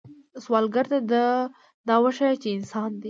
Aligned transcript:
سوالګر 0.43 0.85
ته 0.91 0.97
دا 1.87 1.95
وښایه 2.03 2.39
چې 2.41 2.49
انسان 2.57 2.89
دی 2.93 2.99